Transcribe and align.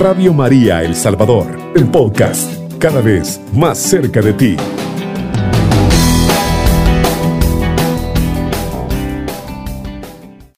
Radio 0.00 0.32
María 0.32 0.82
El 0.82 0.96
Salvador, 0.96 1.74
el 1.76 1.86
podcast, 1.86 2.50
cada 2.78 3.02
vez 3.02 3.38
más 3.52 3.76
cerca 3.76 4.22
de 4.22 4.32
ti. 4.32 4.56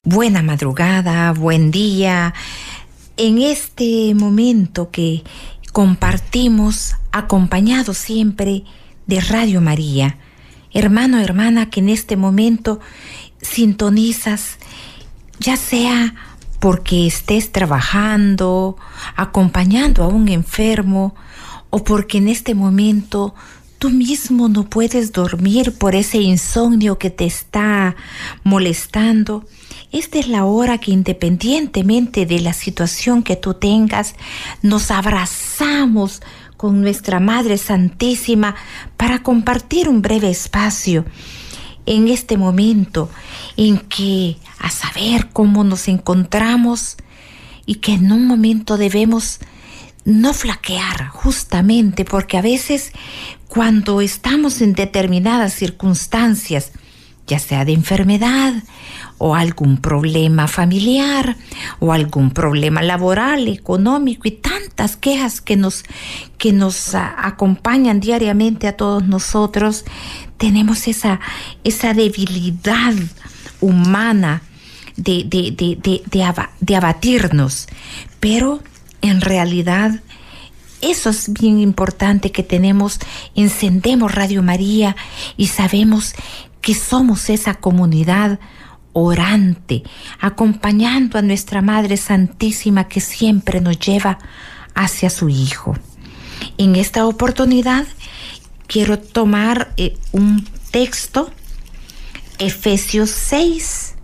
Buena 0.05 0.41
madrugada, 0.43 1.33
buen 1.33 1.71
día. 1.71 2.33
En 3.17 3.37
este 3.39 4.15
momento 4.15 4.91
que 4.91 5.23
compartimos, 5.73 6.95
acompañado 7.11 7.93
siempre 7.93 8.63
de 9.07 9.19
Radio 9.19 9.59
María, 9.59 10.19
hermano, 10.71 11.19
hermana, 11.19 11.69
que 11.69 11.81
en 11.81 11.89
este 11.89 12.15
momento 12.15 12.79
sintonizas, 13.41 14.57
ya 15.39 15.57
sea 15.57 16.32
porque 16.63 17.07
estés 17.07 17.51
trabajando, 17.51 18.77
acompañando 19.17 20.01
a 20.01 20.07
un 20.07 20.29
enfermo, 20.29 21.13
o 21.69 21.83
porque 21.83 22.19
en 22.19 22.29
este 22.29 22.55
momento 22.55 23.35
tú 23.79 23.89
mismo 23.89 24.47
no 24.47 24.69
puedes 24.69 25.11
dormir 25.11 25.77
por 25.77 25.93
ese 25.93 26.19
insomnio 26.19 26.97
que 26.97 27.09
te 27.09 27.25
está 27.25 27.97
molestando. 28.45 29.45
Esta 29.91 30.19
es 30.19 30.29
la 30.29 30.45
hora 30.45 30.77
que 30.77 30.91
independientemente 30.91 32.25
de 32.25 32.39
la 32.39 32.53
situación 32.53 33.23
que 33.23 33.35
tú 33.35 33.55
tengas, 33.55 34.15
nos 34.61 34.89
abrazamos 34.89 36.21
con 36.55 36.79
nuestra 36.79 37.19
Madre 37.19 37.57
Santísima 37.57 38.55
para 38.95 39.21
compartir 39.21 39.89
un 39.89 40.01
breve 40.01 40.29
espacio 40.29 41.03
en 41.85 42.07
este 42.07 42.37
momento 42.37 43.09
en 43.57 43.77
que 43.77 44.37
a 44.59 44.69
saber 44.69 45.29
cómo 45.33 45.63
nos 45.63 45.87
encontramos 45.87 46.97
y 47.65 47.75
que 47.75 47.93
en 47.93 48.11
un 48.11 48.25
momento 48.27 48.77
debemos 48.77 49.39
no 50.05 50.33
flaquear 50.33 51.07
justamente 51.09 52.05
porque 52.05 52.37
a 52.37 52.41
veces 52.41 52.91
cuando 53.47 54.01
estamos 54.01 54.61
en 54.61 54.73
determinadas 54.73 55.53
circunstancias, 55.53 56.71
ya 57.27 57.39
sea 57.39 57.65
de 57.65 57.73
enfermedad 57.73 58.53
o 59.17 59.35
algún 59.35 59.77
problema 59.77 60.47
familiar 60.47 61.37
o 61.79 61.93
algún 61.93 62.31
problema 62.31 62.81
laboral, 62.81 63.47
económico 63.47 64.27
y 64.27 64.31
tantas 64.31 64.97
quejas 64.97 65.39
que 65.39 65.55
nos, 65.55 65.83
que 66.37 66.51
nos 66.51 66.95
acompañan 66.95 67.99
diariamente 67.99 68.67
a 68.67 68.75
todos 68.75 69.07
nosotros, 69.07 69.85
tenemos 70.37 70.87
esa, 70.87 71.19
esa 71.63 71.93
debilidad 71.93 72.93
humana 73.61 74.41
de, 74.97 75.25
de 76.59 76.75
abatirnos. 76.75 77.67
Pero 78.19 78.61
en 79.01 79.21
realidad 79.21 80.01
eso 80.81 81.09
es 81.09 81.31
bien 81.31 81.59
importante 81.59 82.33
que 82.33 82.43
tenemos, 82.43 82.99
encendemos 83.35 84.13
Radio 84.13 84.43
María 84.43 84.97
y 85.37 85.47
sabemos 85.47 86.13
que 86.63 86.73
somos 86.73 87.29
esa 87.29 87.55
comunidad 87.55 88.39
orante, 88.93 89.83
acompañando 90.21 91.19
a 91.19 91.21
nuestra 91.21 91.61
Madre 91.61 91.97
Santísima 91.97 92.87
que 92.87 93.01
siempre 93.01 93.59
nos 93.59 93.77
lleva 93.79 94.17
hacia 94.73 95.09
su 95.09 95.27
Hijo. 95.27 95.75
En 96.57 96.77
esta 96.77 97.05
oportunidad 97.05 97.85
quiero 98.67 98.97
tomar 98.97 99.73
eh, 99.75 99.97
un 100.13 100.47
texto, 100.71 101.31
Efesios 102.39 103.09
6, 103.09 103.95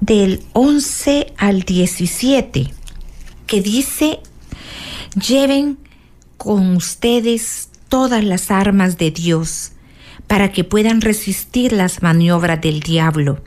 del 0.00 0.44
11 0.52 1.34
al 1.36 1.62
17, 1.62 2.72
que 3.48 3.60
dice, 3.60 4.20
lleven 5.16 5.78
con 6.36 6.76
ustedes 6.76 7.70
todas 7.88 8.22
las 8.22 8.52
armas 8.52 8.98
de 8.98 9.10
Dios 9.10 9.72
para 10.30 10.52
que 10.52 10.62
puedan 10.62 11.00
resistir 11.00 11.72
las 11.72 12.02
maniobras 12.02 12.60
del 12.60 12.78
diablo, 12.78 13.42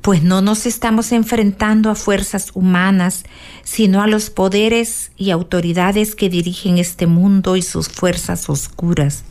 pues 0.00 0.22
no 0.22 0.40
nos 0.40 0.64
estamos 0.64 1.12
enfrentando 1.12 1.90
a 1.90 1.94
fuerzas 1.94 2.50
humanas, 2.54 3.24
sino 3.62 4.00
a 4.00 4.06
los 4.06 4.30
poderes 4.30 5.12
y 5.18 5.32
autoridades 5.32 6.14
que 6.14 6.30
dirigen 6.30 6.78
este 6.78 7.06
mundo 7.06 7.56
y 7.56 7.62
sus 7.62 7.90
fuerzas 7.90 8.48
oscuras, 8.48 9.24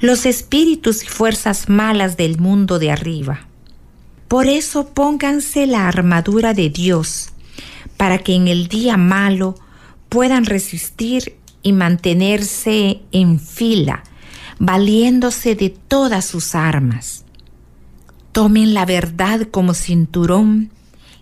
los 0.00 0.26
espíritus 0.26 1.02
y 1.02 1.06
fuerzas 1.06 1.70
malas 1.70 2.18
del 2.18 2.38
mundo 2.38 2.78
de 2.78 2.90
arriba. 2.90 3.46
Por 4.28 4.48
eso 4.48 4.90
pónganse 4.90 5.66
la 5.66 5.88
armadura 5.88 6.52
de 6.52 6.68
Dios, 6.68 7.30
para 7.96 8.18
que 8.18 8.34
en 8.34 8.48
el 8.48 8.68
día 8.68 8.98
malo 8.98 9.54
puedan 10.10 10.44
resistir 10.44 11.38
y 11.62 11.72
mantenerse 11.72 13.00
en 13.12 13.40
fila, 13.40 14.02
valiéndose 14.58 15.54
de 15.54 15.70
todas 15.70 16.24
sus 16.24 16.54
armas. 16.54 17.24
Tomen 18.32 18.74
la 18.74 18.84
verdad 18.84 19.48
como 19.50 19.74
cinturón 19.74 20.70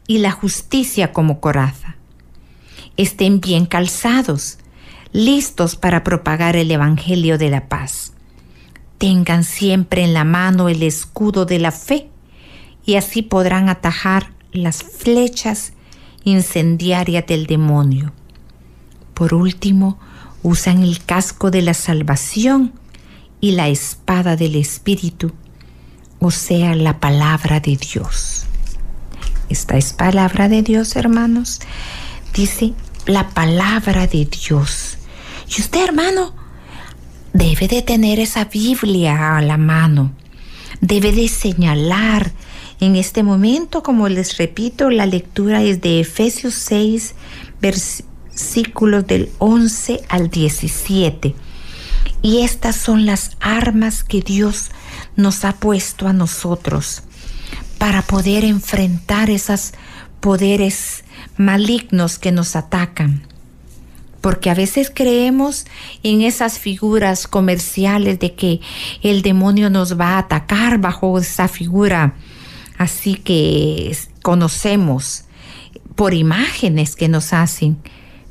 y 0.06 0.18
la 0.18 0.30
justicia 0.30 1.12
como 1.12 1.40
coraza. 1.40 1.96
Estén 2.96 3.40
bien 3.40 3.66
calzados, 3.66 4.58
listos 5.12 5.76
para 5.76 6.02
propagar 6.02 6.56
el 6.56 6.70
Evangelio 6.70 7.38
de 7.38 7.50
la 7.50 7.68
paz. 7.68 8.12
Tengan 8.98 9.44
siempre 9.44 10.02
en 10.02 10.14
la 10.14 10.24
mano 10.24 10.68
el 10.68 10.82
escudo 10.82 11.44
de 11.44 11.58
la 11.58 11.72
fe 11.72 12.08
y 12.84 12.94
así 12.94 13.22
podrán 13.22 13.68
atajar 13.68 14.32
las 14.52 14.82
flechas 14.82 15.72
incendiarias 16.24 17.26
del 17.26 17.46
demonio. 17.46 18.12
Por 19.12 19.34
último, 19.34 19.98
usan 20.42 20.82
el 20.82 21.04
casco 21.04 21.50
de 21.50 21.62
la 21.62 21.74
salvación 21.74 22.72
y 23.40 23.52
la 23.52 23.68
espada 23.68 24.36
del 24.36 24.56
Espíritu, 24.56 25.32
o 26.18 26.30
sea, 26.30 26.74
la 26.74 26.98
palabra 27.00 27.60
de 27.60 27.76
Dios. 27.76 28.46
Esta 29.48 29.76
es 29.76 29.92
palabra 29.92 30.48
de 30.48 30.62
Dios, 30.62 30.96
hermanos. 30.96 31.60
Dice 32.34 32.72
la 33.06 33.28
palabra 33.30 34.06
de 34.06 34.24
Dios. 34.24 34.98
Y 35.48 35.60
usted, 35.60 35.84
hermano, 35.84 36.34
debe 37.32 37.68
de 37.68 37.82
tener 37.82 38.18
esa 38.18 38.46
Biblia 38.46 39.36
a 39.36 39.42
la 39.42 39.56
mano. 39.56 40.12
Debe 40.80 41.12
de 41.12 41.28
señalar. 41.28 42.32
En 42.80 42.96
este 42.96 43.22
momento, 43.22 43.82
como 43.82 44.08
les 44.08 44.36
repito, 44.36 44.90
la 44.90 45.06
lectura 45.06 45.62
es 45.62 45.80
de 45.80 46.00
Efesios 46.00 46.54
6, 46.54 47.14
versículos 47.60 49.06
del 49.06 49.30
11 49.38 50.02
al 50.08 50.28
17 50.28 51.34
y 52.26 52.42
estas 52.42 52.74
son 52.74 53.06
las 53.06 53.36
armas 53.38 54.02
que 54.02 54.20
Dios 54.20 54.72
nos 55.14 55.44
ha 55.44 55.52
puesto 55.52 56.08
a 56.08 56.12
nosotros 56.12 57.04
para 57.78 58.02
poder 58.02 58.44
enfrentar 58.44 59.30
esos 59.30 59.74
poderes 60.18 61.04
malignos 61.36 62.18
que 62.18 62.32
nos 62.32 62.56
atacan. 62.56 63.22
Porque 64.22 64.50
a 64.50 64.54
veces 64.54 64.90
creemos 64.92 65.66
en 66.02 66.22
esas 66.22 66.58
figuras 66.58 67.28
comerciales 67.28 68.18
de 68.18 68.34
que 68.34 68.60
el 69.02 69.22
demonio 69.22 69.70
nos 69.70 69.96
va 69.96 70.14
a 70.14 70.18
atacar 70.18 70.78
bajo 70.78 71.20
esa 71.20 71.46
figura 71.46 72.16
así 72.76 73.14
que 73.14 73.96
conocemos 74.22 75.26
por 75.94 76.12
imágenes 76.12 76.96
que 76.96 77.06
nos 77.06 77.32
hacen, 77.32 77.78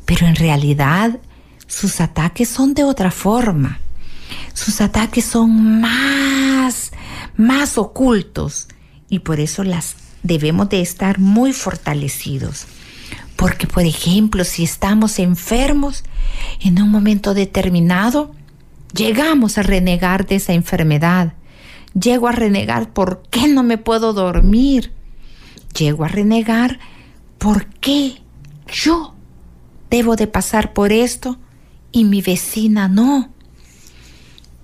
pero 0.03 0.27
en 0.27 0.35
realidad 0.35 1.17
sus 1.66 2.01
ataques 2.01 2.50
son 2.50 2.73
de 2.73 2.83
otra 2.83 3.09
forma 3.09 3.79
sus 4.56 4.80
ataques 4.80 5.26
son 5.26 5.82
más, 5.82 6.92
más 7.36 7.78
ocultos 7.78 8.70
y 9.10 9.20
por 9.20 9.42
eso 9.42 9.66
las 9.66 9.98
debemos 10.24 10.70
de 10.70 10.82
estar 10.82 11.20
muy 11.20 11.52
fortalecidos. 11.52 12.66
Porque, 13.36 13.68
por 13.68 13.84
ejemplo, 13.84 14.46
si 14.46 14.63
estamos 14.63 15.19
enfermos, 15.19 16.06
en 16.62 16.81
un 16.81 16.90
momento 16.90 17.34
determinado, 17.34 18.34
llegamos 18.94 19.57
a 19.57 19.63
renegar 19.63 20.25
de 20.25 20.36
esa 20.36 20.54
enfermedad. 20.54 21.34
Llego 21.94 22.30
a 22.30 22.31
renegar 22.31 22.94
por 22.94 23.24
qué 23.30 23.50
no 23.50 23.62
me 23.62 23.78
puedo 23.78 24.13
dormir. 24.13 24.94
Llego 25.78 26.06
a 26.06 26.08
renegar 26.08 26.80
por 27.38 27.66
qué 27.66 28.22
yo 28.68 29.16
debo 29.90 30.16
de 30.16 30.28
pasar 30.28 30.72
por 30.72 30.94
esto 30.94 31.38
y 31.92 32.06
mi 32.06 32.22
vecina 32.22 32.88
no. 32.88 33.35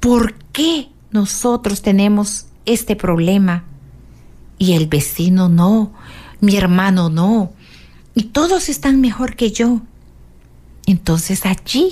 ¿Por 0.01 0.33
qué 0.51 0.89
nosotros 1.11 1.83
tenemos 1.83 2.47
este 2.65 2.95
problema 2.95 3.63
y 4.57 4.73
el 4.73 4.87
vecino 4.87 5.47
no, 5.47 5.93
mi 6.41 6.57
hermano 6.57 7.09
no, 7.09 7.53
y 8.15 8.23
todos 8.23 8.67
están 8.67 8.99
mejor 8.99 9.35
que 9.35 9.51
yo? 9.51 9.81
Entonces 10.87 11.45
allí 11.45 11.91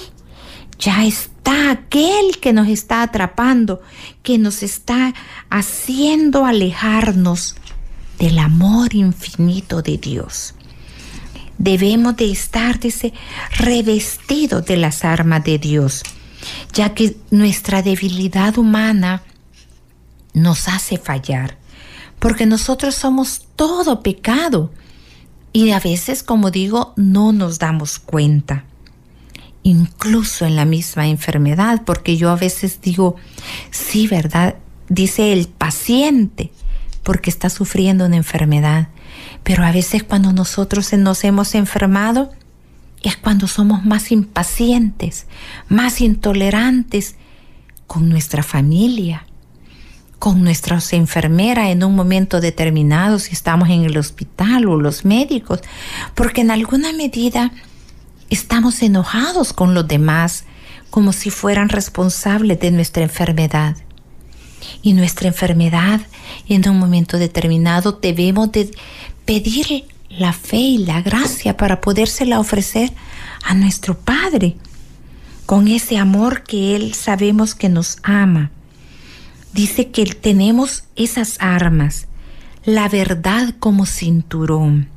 ya 0.80 1.06
está 1.06 1.70
aquel 1.70 2.40
que 2.42 2.52
nos 2.52 2.68
está 2.68 3.04
atrapando, 3.04 3.80
que 4.24 4.40
nos 4.40 4.64
está 4.64 5.14
haciendo 5.52 6.46
alejarnos 6.46 7.58
del 8.18 8.40
amor 8.40 8.96
infinito 8.96 9.84
de 9.84 10.00
Dios. 10.00 10.56
debemos 11.60 12.16
de 12.16 12.32
estar, 12.32 12.80
dice, 12.80 13.14
revestidos 13.52 14.66
de 14.66 14.78
las 14.78 15.06
armas 15.06 15.44
de 15.44 15.60
Dios, 15.60 16.04
ya 16.74 16.94
que 16.94 17.18
nuestra 17.32 17.82
debilidad 17.82 18.58
humana 18.58 19.24
nos 20.34 20.68
hace 20.68 20.98
fallar, 20.98 21.58
porque 22.20 22.46
nosotros 22.46 22.96
somos 22.96 23.48
todo 23.56 24.02
pecado 24.02 24.72
y 25.52 25.72
a 25.72 25.80
veces, 25.80 26.24
como 26.24 26.52
digo, 26.52 26.94
no 26.96 27.32
nos 27.32 27.60
damos 27.60 28.00
cuenta. 28.00 28.66
Incluso 29.64 30.46
en 30.46 30.56
la 30.56 30.66
misma 30.66 31.08
enfermedad, 31.08 31.82
porque 31.86 32.18
yo 32.18 32.30
a 32.30 32.36
veces 32.36 32.82
digo, 32.82 33.16
sí, 33.72 34.08
¿verdad? 34.08 34.56
Dice 34.88 35.34
el 35.34 35.48
paciente, 35.48 36.52
porque 37.04 37.30
está 37.30 37.50
sufriendo 37.50 38.06
una 38.06 38.18
enfermedad. 38.18 38.90
Pero 39.44 39.66
a 39.66 39.72
veces 39.72 40.04
cuando 40.04 40.32
nosotros 40.34 40.94
nos 40.94 41.24
hemos 41.24 41.56
enfermado, 41.56 42.32
es 43.02 43.16
cuando 43.16 43.48
somos 43.48 43.86
más 43.86 44.12
impacientes, 44.12 45.26
más 45.68 46.02
intolerantes 46.02 47.16
con 47.88 48.10
nuestra 48.10 48.44
familia, 48.44 49.26
con 50.20 50.44
nuestras 50.44 50.92
enfermeras 50.94 51.70
en 51.70 51.84
un 51.84 51.96
momento 51.96 52.42
determinado, 52.42 53.20
si 53.20 53.32
estamos 53.32 53.70
en 53.70 53.86
el 53.86 53.98
hospital 53.98 54.68
o 54.68 54.76
los 54.76 55.06
médicos, 55.06 55.62
porque 56.14 56.42
en 56.42 56.52
alguna 56.52 56.92
medida 56.92 57.52
estamos 58.30 58.82
enojados 58.82 59.54
con 59.54 59.74
los 59.74 59.88
demás 59.88 60.44
como 60.90 61.14
si 61.14 61.30
fueran 61.30 61.70
responsables 61.70 62.60
de 62.60 62.72
nuestra 62.72 63.04
enfermedad. 63.04 63.78
Y 64.82 64.94
nuestra 64.94 65.28
enfermedad, 65.28 66.02
en 66.48 66.68
un 66.68 66.78
momento 66.78 67.18
determinado, 67.18 67.94
debemos 67.94 68.52
de 68.52 68.72
pedir 69.26 69.86
la 70.10 70.34
fe 70.34 70.58
y 70.58 70.78
la 70.80 71.02
gracia 71.02 71.56
para 71.56 71.82
podérsela 71.82 72.40
ofrecer 72.40 72.92
a 73.44 73.54
nuestro 73.54 73.98
Padre, 73.98 74.58
con 75.46 75.68
ese 75.68 75.98
amor 75.98 76.44
que 76.44 76.76
Él 76.76 76.94
sabemos 76.94 77.56
que 77.56 77.70
nos 77.70 77.98
ama. 78.04 78.52
Dice 79.54 79.90
que 79.90 80.06
tenemos 80.06 80.84
esas 80.96 81.38
armas, 81.40 82.08
la 82.66 82.88
verdad 82.88 83.56
como 83.60 83.86
cinturón. 83.86 84.90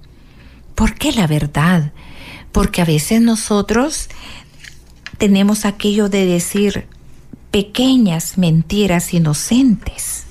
¿Por 0.74 0.94
qué 0.94 1.12
la 1.12 1.26
verdad? 1.26 1.92
Porque 2.50 2.82
a 2.82 2.84
veces 2.84 3.20
nosotros 3.20 4.08
tenemos 5.18 5.64
aquello 5.64 6.08
de 6.08 6.26
decir 6.26 6.86
pequeñas 7.50 8.38
mentiras 8.38 9.14
inocentes, 9.14 10.24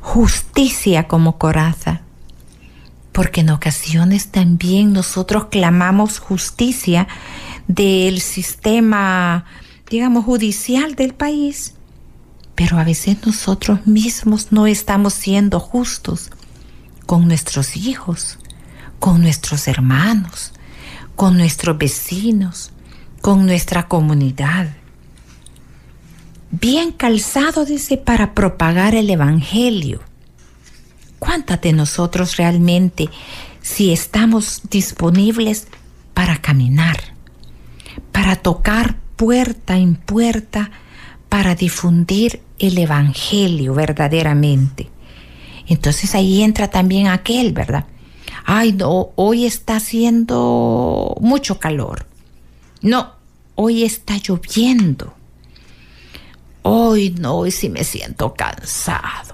justicia 0.00 1.06
como 1.06 1.38
coraza, 1.38 2.02
porque 3.12 3.42
en 3.42 3.50
ocasiones 3.50 4.28
también 4.28 4.92
nosotros 4.92 5.46
clamamos 5.50 6.18
justicia 6.18 7.06
del 7.68 8.20
sistema, 8.20 9.44
digamos, 9.88 10.24
judicial 10.24 10.94
del 10.94 11.14
país 11.14 11.74
pero 12.54 12.78
a 12.78 12.84
veces 12.84 13.16
nosotros 13.26 13.86
mismos 13.86 14.52
no 14.52 14.66
estamos 14.66 15.14
siendo 15.14 15.58
justos 15.58 16.30
con 17.06 17.26
nuestros 17.26 17.76
hijos, 17.76 18.38
con 18.98 19.20
nuestros 19.22 19.68
hermanos, 19.68 20.52
con 21.16 21.36
nuestros 21.36 21.78
vecinos, 21.78 22.70
con 23.20 23.46
nuestra 23.46 23.88
comunidad. 23.88 24.68
Bien 26.50 26.92
calzado, 26.92 27.64
dice, 27.64 27.96
para 27.96 28.34
propagar 28.34 28.94
el 28.94 29.08
Evangelio. 29.08 30.02
¿Cuántas 31.22 31.60
de 31.60 31.72
nosotros 31.72 32.36
realmente, 32.36 33.08
si 33.60 33.92
estamos 33.92 34.62
disponibles 34.68 35.68
para 36.14 36.38
caminar, 36.38 36.96
para 38.10 38.34
tocar 38.34 38.96
puerta 39.14 39.76
en 39.76 39.94
puerta, 39.94 40.72
para 41.28 41.54
difundir 41.54 42.42
el 42.58 42.76
Evangelio 42.76 43.72
verdaderamente. 43.72 44.90
Entonces 45.68 46.16
ahí 46.16 46.42
entra 46.42 46.66
también 46.66 47.06
aquel, 47.06 47.52
¿verdad? 47.52 47.86
Ay, 48.44 48.72
no, 48.72 49.10
hoy 49.14 49.46
está 49.46 49.76
haciendo 49.76 51.14
mucho 51.20 51.60
calor. 51.60 52.04
No, 52.80 53.12
hoy 53.54 53.84
está 53.84 54.16
lloviendo. 54.16 55.14
Hoy 56.62 57.10
no, 57.10 57.36
hoy 57.36 57.52
sí 57.52 57.68
me 57.68 57.84
siento 57.84 58.34
cansado. 58.34 59.31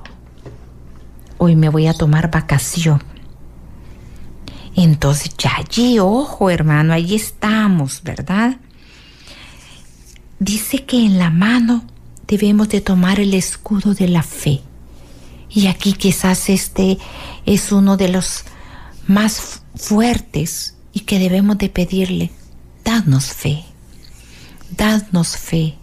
Hoy 1.39 1.57
me 1.57 1.69
voy 1.69 1.87
a 1.87 1.95
tomar 1.95 2.31
vacación. 2.31 3.03
Entonces 4.77 5.35
ya 5.37 5.57
allí, 5.57 5.99
ojo 5.99 6.51
hermano, 6.51 6.93
allí 6.93 7.15
estamos, 7.15 8.03
¿verdad? 8.05 8.59
dice 10.39 10.85
que 10.85 11.05
en 11.05 11.19
la 11.19 11.31
mano 11.31 11.85
debemos 12.27 12.69
de 12.69 12.81
tomar 12.81 13.21
el 13.21 13.35
escudo 13.35 13.95
de 13.95 14.09
la 14.09 14.23
fe. 14.23 14.61
Y 15.51 15.67
aquí 15.67 15.95
quizás 15.95 16.49
este 16.49 16.99
es 17.47 17.73
uno 17.73 17.97
de 17.97 18.09
los 18.09 18.45
más 19.07 19.63
fuertes 19.75 20.77
y 20.93 21.01
que 21.01 21.19
debemos 21.19 21.59
de 21.59 21.71
pedirle, 21.71 22.31
dadnos 22.85 23.33
fe, 23.33 23.65
dadnos 24.71 25.37
fe, 25.37 25.77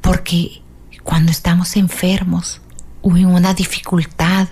porque 0.00 0.62
cuando 1.02 1.30
estamos 1.30 1.76
enfermos 1.76 2.60
o 3.02 3.16
en 3.16 3.26
una 3.26 3.52
dificultad 3.52 4.48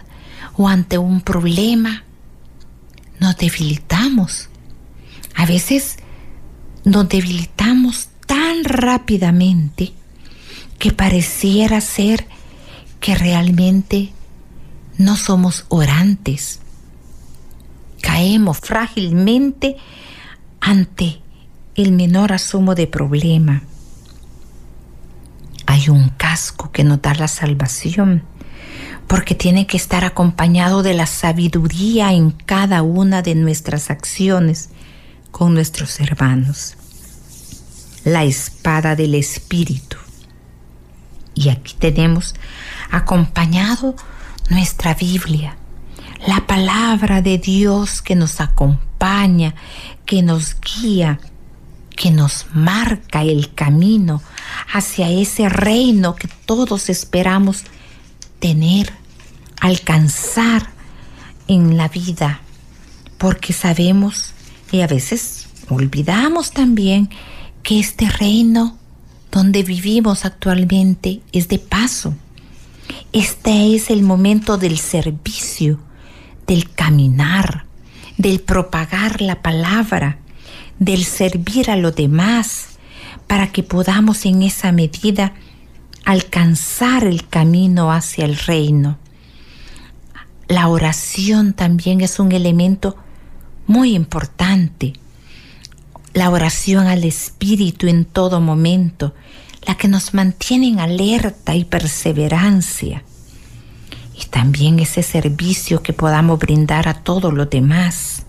o 0.56 0.68
ante 0.68 0.98
un 0.98 1.20
problema, 1.20 2.04
nos 3.20 3.36
debilitamos. 3.36 4.48
A 5.34 5.46
veces 5.46 5.96
nos 6.84 7.08
debilitamos 7.08 8.08
tan 8.26 8.64
rápidamente 8.64 9.92
que 10.78 10.92
pareciera 10.92 11.80
ser 11.80 12.26
que 13.00 13.14
realmente 13.14 14.12
no 14.98 15.16
somos 15.16 15.66
orantes. 15.68 16.60
Caemos 18.00 18.58
frágilmente 18.58 19.76
ante 20.60 21.20
el 21.74 21.92
menor 21.92 22.32
asomo 22.32 22.74
de 22.74 22.86
problema. 22.86 23.62
Hay 25.66 25.88
un 25.88 26.08
casco 26.10 26.70
que 26.72 26.84
nos 26.84 27.02
da 27.02 27.14
la 27.14 27.28
salvación, 27.28 28.22
porque 29.06 29.34
tiene 29.34 29.66
que 29.66 29.76
estar 29.76 30.04
acompañado 30.04 30.82
de 30.82 30.94
la 30.94 31.06
sabiduría 31.06 32.12
en 32.12 32.30
cada 32.30 32.82
una 32.82 33.22
de 33.22 33.34
nuestras 33.34 33.90
acciones 33.90 34.70
con 35.30 35.54
nuestros 35.54 36.00
hermanos 36.00 36.76
la 38.06 38.22
espada 38.22 38.94
del 38.94 39.16
Espíritu. 39.16 39.96
Y 41.34 41.48
aquí 41.48 41.74
tenemos 41.76 42.36
acompañado 42.88 43.96
nuestra 44.48 44.94
Biblia, 44.94 45.56
la 46.24 46.46
palabra 46.46 47.20
de 47.20 47.38
Dios 47.38 48.02
que 48.02 48.14
nos 48.14 48.40
acompaña, 48.40 49.56
que 50.06 50.22
nos 50.22 50.56
guía, 50.60 51.18
que 51.96 52.12
nos 52.12 52.46
marca 52.54 53.22
el 53.22 53.52
camino 53.54 54.22
hacia 54.72 55.10
ese 55.10 55.48
reino 55.48 56.14
que 56.14 56.28
todos 56.46 56.88
esperamos 56.88 57.64
alcanzar 59.60 60.68
en 61.48 61.76
la 61.76 61.88
vida, 61.88 62.40
porque 63.18 63.52
sabemos 63.52 64.32
y 64.70 64.82
a 64.82 64.86
veces 64.86 65.48
olvidamos 65.68 66.52
también 66.52 67.10
que 67.62 67.80
este 67.80 68.08
reino 68.08 68.76
donde 69.32 69.62
vivimos 69.62 70.24
actualmente 70.24 71.20
es 71.32 71.48
de 71.48 71.58
paso. 71.58 72.14
Este 73.12 73.74
es 73.74 73.90
el 73.90 74.02
momento 74.02 74.58
del 74.58 74.78
servicio, 74.78 75.80
del 76.46 76.70
caminar, 76.70 77.64
del 78.16 78.40
propagar 78.40 79.20
la 79.20 79.42
palabra, 79.42 80.18
del 80.78 81.04
servir 81.04 81.70
a 81.70 81.76
los 81.76 81.96
demás, 81.96 82.78
para 83.26 83.50
que 83.50 83.64
podamos 83.64 84.24
en 84.24 84.42
esa 84.42 84.70
medida 84.70 85.34
alcanzar 86.06 87.04
el 87.04 87.28
camino 87.28 87.92
hacia 87.92 88.24
el 88.24 88.38
reino. 88.38 88.96
La 90.48 90.68
oración 90.68 91.52
también 91.52 92.00
es 92.00 92.18
un 92.18 92.32
elemento 92.32 92.96
muy 93.66 93.94
importante 93.94 94.94
la 96.16 96.30
oración 96.30 96.86
al 96.86 97.04
Espíritu 97.04 97.88
en 97.88 98.06
todo 98.06 98.40
momento, 98.40 99.14
la 99.66 99.76
que 99.76 99.86
nos 99.86 100.14
mantiene 100.14 100.68
en 100.68 100.80
alerta 100.80 101.54
y 101.54 101.66
perseverancia. 101.66 103.02
Y 104.18 104.24
también 104.24 104.78
ese 104.78 105.02
servicio 105.02 105.82
que 105.82 105.92
podamos 105.92 106.38
brindar 106.38 106.88
a 106.88 106.94
todos 106.94 107.34
los 107.34 107.50
demás. 107.50 108.22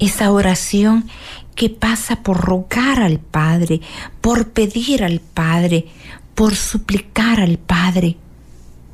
Esa 0.00 0.32
oración 0.32 1.08
que 1.54 1.70
pasa 1.70 2.24
por 2.24 2.38
rogar 2.38 3.00
al 3.00 3.20
Padre, 3.20 3.80
por 4.20 4.48
pedir 4.48 5.04
al 5.04 5.20
Padre, 5.20 5.86
por 6.34 6.56
suplicar 6.56 7.40
al 7.40 7.58
Padre 7.58 8.16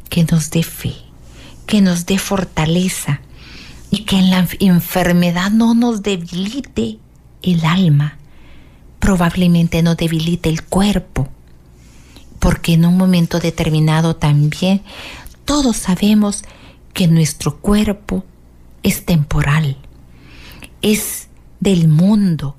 que 0.09 0.25
nos 0.25 0.51
dé 0.51 0.63
fe, 0.63 0.95
que 1.67 1.81
nos 1.81 2.07
dé 2.07 2.19
fortaleza, 2.19 3.21
y 3.91 4.05
que 4.05 4.17
en 4.17 4.31
la 4.31 4.47
enfermedad 4.61 5.51
no 5.51 5.75
nos 5.75 6.03
debilite 6.03 6.99
el 7.43 7.65
alma, 7.65 8.19
probablemente 8.99 9.83
no 9.83 9.95
debilite 9.95 10.49
el 10.49 10.63
cuerpo, 10.63 11.29
porque 12.39 12.75
en 12.75 12.85
un 12.85 12.97
momento 12.97 13.41
determinado 13.41 14.17
también 14.17 14.83
todos 15.45 15.77
sabemos 15.77 16.45
que 16.93 17.09
nuestro 17.09 17.59
cuerpo 17.59 18.25
es 18.83 19.05
temporal, 19.07 19.79
es 20.83 21.29
del 21.61 21.89
mundo 21.89 22.57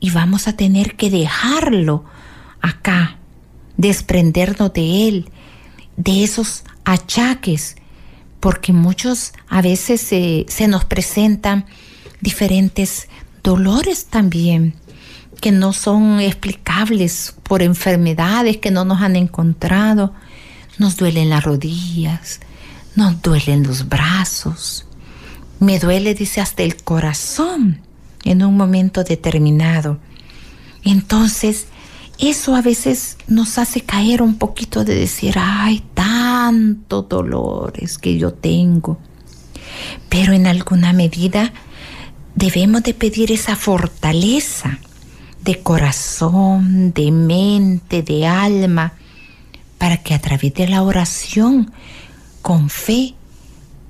y 0.00 0.10
vamos 0.10 0.48
a 0.48 0.56
tener 0.56 0.96
que 0.96 1.10
dejarlo 1.10 2.04
acá, 2.60 3.18
desprendernos 3.76 4.72
de 4.72 5.08
él, 5.08 5.30
de 5.96 6.24
esos 6.24 6.64
achaques, 6.84 7.76
porque 8.40 8.72
muchos 8.72 9.32
a 9.48 9.62
veces 9.62 10.00
se, 10.00 10.68
nos 10.68 10.84
presentan 10.84 11.66
diferentes 12.20 13.08
dolores 13.42 14.06
también 14.06 14.74
que 15.40 15.52
no 15.52 15.72
son 15.72 16.20
explicables 16.20 17.34
por 17.42 17.62
enfermedades 17.62 18.58
que 18.58 18.70
no 18.70 18.84
nos 18.84 19.02
han 19.02 19.16
encontrado. 19.16 20.14
Nos 20.78 20.96
duelen 20.96 21.30
las 21.30 21.44
rodillas, 21.44 22.40
nos 22.96 23.20
duelen 23.22 23.62
los 23.62 23.88
brazos, 23.88 24.86
me 25.60 25.78
duele, 25.78 26.14
dice, 26.14 26.40
hasta 26.40 26.62
el 26.62 26.82
corazón 26.82 27.80
en 28.24 28.42
un 28.42 28.56
momento 28.56 29.04
determinado. 29.04 29.98
Entonces, 30.84 31.66
eso 32.28 32.54
a 32.54 32.62
veces 32.62 33.16
nos 33.26 33.58
hace 33.58 33.80
caer 33.80 34.22
un 34.22 34.36
poquito 34.36 34.84
de 34.84 34.94
decir, 34.94 35.34
ay, 35.38 35.82
tantos 35.94 37.08
dolores 37.08 37.98
que 37.98 38.18
yo 38.18 38.32
tengo. 38.32 38.98
Pero 40.08 40.32
en 40.32 40.46
alguna 40.46 40.92
medida 40.92 41.52
debemos 42.34 42.82
de 42.82 42.94
pedir 42.94 43.32
esa 43.32 43.56
fortaleza 43.56 44.78
de 45.42 45.60
corazón, 45.60 46.92
de 46.92 47.10
mente, 47.10 48.02
de 48.02 48.26
alma, 48.26 48.94
para 49.78 49.98
que 49.98 50.14
a 50.14 50.20
través 50.20 50.54
de 50.54 50.68
la 50.68 50.82
oración, 50.82 51.72
con 52.40 52.70
fe, 52.70 53.14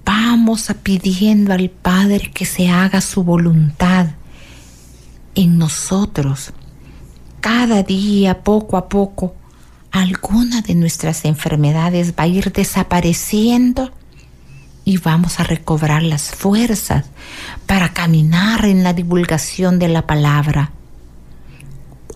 vamos 0.05 0.71
a 0.71 0.75
pidiendo 0.75 1.53
al 1.53 1.71
Padre 1.71 2.31
que 2.33 2.45
se 2.45 2.69
haga 2.69 3.01
su 3.01 3.23
voluntad 3.23 4.09
en 5.35 5.59
nosotros. 5.59 6.53
Cada 7.45 7.83
día, 7.83 8.43
poco 8.43 8.79
a 8.79 8.89
poco, 8.89 9.35
alguna 9.91 10.63
de 10.63 10.75
nuestras 10.75 11.27
enfermedades 11.27 12.15
va 12.19 12.23
a 12.23 12.27
ir 12.27 12.51
desapareciendo 12.51 13.93
y 14.87 14.97
vamos 14.97 15.41
a 15.41 15.45
recobrar 15.45 16.03
las 16.03 16.31
fuerzas 16.31 17.05
para 17.67 17.93
caminar 17.93 18.65
en 18.65 18.83
la 18.83 18.95
divulgación 18.95 19.79
de 19.79 19.89
la 19.89 20.07
palabra. 20.07 20.71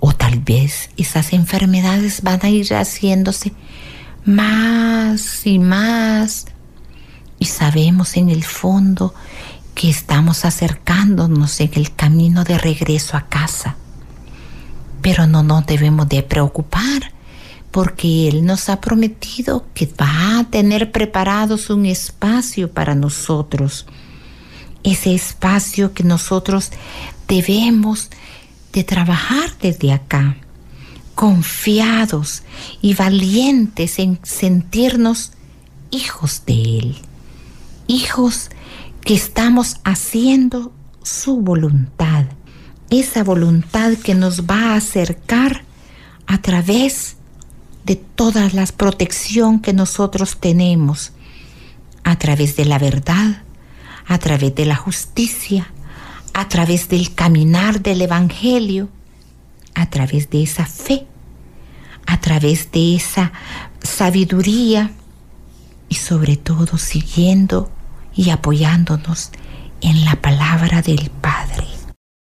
O 0.00 0.14
tal 0.14 0.38
vez 0.38 0.88
esas 0.96 1.34
enfermedades 1.34 2.22
van 2.22 2.40
a 2.42 2.48
ir 2.48 2.72
haciéndose 2.72 3.52
más 4.24 5.46
y 5.46 5.58
más 5.58 6.46
y 7.38 7.44
sabemos 7.44 8.16
en 8.16 8.30
el 8.30 8.44
fondo 8.44 9.14
que 9.74 9.90
estamos 9.90 10.46
acercándonos 10.46 11.60
en 11.60 11.72
el 11.74 11.94
camino 11.94 12.44
de 12.44 12.56
regreso 12.56 13.18
a 13.18 13.28
casa. 13.28 13.76
Pero 15.02 15.26
no 15.26 15.42
nos 15.42 15.66
debemos 15.66 16.08
de 16.08 16.22
preocupar 16.22 17.12
porque 17.70 18.28
Él 18.28 18.44
nos 18.44 18.68
ha 18.68 18.80
prometido 18.80 19.66
que 19.74 19.86
va 19.86 20.40
a 20.40 20.44
tener 20.44 20.90
preparados 20.90 21.70
un 21.70 21.86
espacio 21.86 22.72
para 22.72 22.94
nosotros. 22.94 23.86
Ese 24.82 25.14
espacio 25.14 25.92
que 25.92 26.04
nosotros 26.04 26.70
debemos 27.26 28.10
de 28.72 28.84
trabajar 28.84 29.50
desde 29.60 29.92
acá, 29.92 30.36
confiados 31.14 32.42
y 32.80 32.94
valientes 32.94 33.98
en 33.98 34.18
sentirnos 34.22 35.32
hijos 35.90 36.42
de 36.46 36.78
Él, 36.78 36.96
hijos 37.86 38.50
que 39.02 39.14
estamos 39.14 39.76
haciendo 39.84 40.72
su 41.02 41.40
voluntad, 41.40 42.26
esa 42.90 43.22
voluntad 43.22 43.94
que 43.94 44.14
nos 44.14 44.46
va 44.46 44.72
a 44.72 44.76
acercar 44.76 45.64
a 46.26 46.38
través 46.38 47.16
de 47.84 47.96
toda 47.96 48.48
la 48.50 48.66
protección 48.66 49.60
que 49.60 49.72
nosotros 49.72 50.38
tenemos, 50.40 51.12
a 52.04 52.16
través 52.16 52.56
de 52.56 52.64
la 52.64 52.78
verdad, 52.78 53.42
a 54.06 54.18
través 54.18 54.54
de 54.54 54.66
la 54.66 54.76
justicia, 54.76 55.70
a 56.34 56.48
través 56.48 56.88
del 56.88 57.14
caminar 57.14 57.82
del 57.82 58.02
Evangelio, 58.02 58.88
a 59.74 59.88
través 59.90 60.30
de 60.30 60.42
esa 60.42 60.66
fe, 60.66 61.06
a 62.06 62.20
través 62.20 62.72
de 62.72 62.96
esa 62.96 63.32
sabiduría 63.82 64.90
y 65.88 65.94
sobre 65.94 66.36
todo 66.36 66.78
siguiendo 66.78 67.70
y 68.14 68.30
apoyándonos 68.30 69.30
en 69.80 70.04
la 70.04 70.16
palabra 70.16 70.82
del 70.82 71.10
Padre. 71.10 71.67